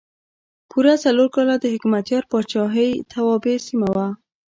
[0.69, 4.07] پوره څلور کاله د حکمتیار پاچاهۍ توابع سیمه وه.